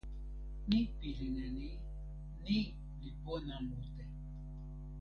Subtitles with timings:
[0.67, 1.69] mi pilin e ni:
[2.45, 2.59] ni
[3.01, 4.03] li pona mute.